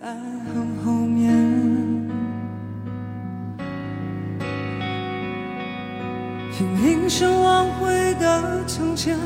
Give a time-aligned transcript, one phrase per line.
[0.00, 0.06] 在
[0.54, 1.30] 很后面，
[6.50, 9.18] 听铃声挽回的从前，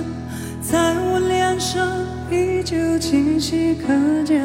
[0.60, 1.88] 在我脸上
[2.32, 4.42] 依旧清晰可见。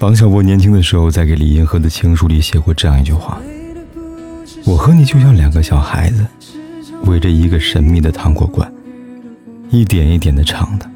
[0.00, 3.40] 王小波年轻的时候，在给李银河的情书里写过这样一句话
[4.66, 6.26] ：“我和你就像两个小孩子，
[7.04, 8.70] 围着一个神秘的糖果罐，
[9.70, 10.90] 一点一点的尝的，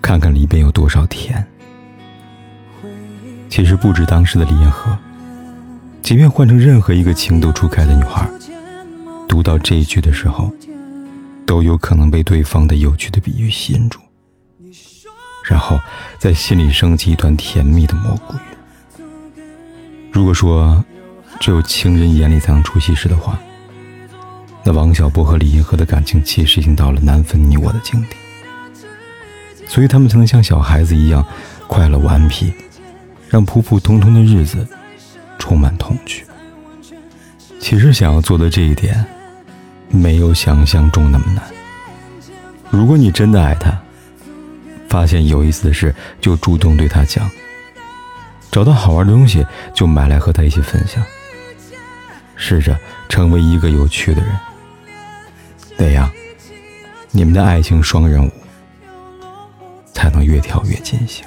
[0.00, 1.46] 看看里边有多少甜。”
[3.48, 4.96] 其实不止当时的李银河，
[6.02, 8.28] 即便换成任何一个情窦初开的女孩，
[9.28, 10.52] 读到这一句的时候，
[11.46, 14.00] 都有可能被对方的有趣的比喻吸引住，
[15.44, 15.78] 然后
[16.18, 19.02] 在心里升起一团甜蜜的蘑菇雨。
[20.10, 20.84] 如果说
[21.40, 23.38] 只有情人眼里才能出西施的话，
[24.64, 28.16] 那王小波和李银河的感情其实已经到了难分你我的境地，
[29.68, 31.24] 所以他们才能像小孩子一样
[31.66, 32.52] 快乐顽皮。
[33.34, 34.64] 让普普通通的日子
[35.40, 36.24] 充满童趣。
[37.58, 39.04] 其实想要做的这一点，
[39.88, 41.42] 没有想象中那么难。
[42.70, 43.76] 如果你真的爱他，
[44.88, 47.28] 发现有意思的事就主动对他讲，
[48.52, 51.02] 找到好玩的东西就买来和他一起分享。
[52.36, 54.30] 试着成为一个有趣的人，
[55.76, 56.08] 那样
[57.10, 58.30] 你们的爱情双人舞
[59.92, 61.26] 才能越跳越尽兴。